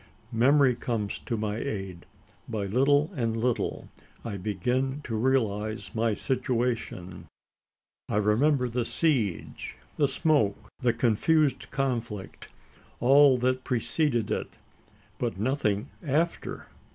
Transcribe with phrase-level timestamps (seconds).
[0.33, 2.07] Memory comes to my aid.
[2.49, 3.87] By little and little,
[4.25, 7.27] I begin to realise my situation.
[8.09, 12.47] I remember the siege the smoke the confused conflict
[12.99, 14.49] all that preceded it,
[15.19, 16.65] but nothing after.